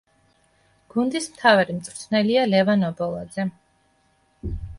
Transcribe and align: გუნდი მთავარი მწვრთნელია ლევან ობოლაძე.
გუნდი 0.93 1.21
მთავარი 1.25 1.75
მწვრთნელია 1.81 2.47
ლევან 2.55 2.89
ობოლაძე. 2.89 3.47